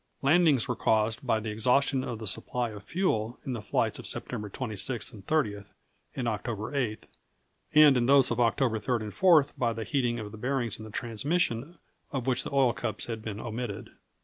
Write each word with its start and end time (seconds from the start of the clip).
Landings 0.23 0.67
were 0.67 0.75
caused 0.75 1.27
by 1.27 1.39
the 1.39 1.51
exhaustion 1.51 2.03
of 2.03 2.17
the 2.17 2.25
supply 2.25 2.71
of 2.71 2.81
fuel 2.83 3.37
in 3.45 3.53
the 3.53 3.61
flights 3.61 3.99
of 3.99 4.07
September 4.07 4.49
26 4.49 5.13
and 5.13 5.23
30, 5.27 5.65
and 6.15 6.27
October 6.27 6.73
8, 6.75 7.05
and 7.75 7.95
in 7.95 8.07
those 8.07 8.31
of 8.31 8.39
October 8.39 8.79
3 8.79 8.95
and 9.03 9.13
4 9.13 9.45
by 9.59 9.73
the 9.73 9.83
heating 9.83 10.17
of 10.17 10.31
the 10.31 10.39
bearings 10.39 10.79
in 10.79 10.85
the 10.85 10.89
transmission, 10.89 11.77
of 12.11 12.25
which 12.25 12.43
the 12.43 12.51
oil 12.51 12.73
cups 12.73 13.05
had 13.05 13.21
been 13.21 13.39
omitted. 13.39 13.91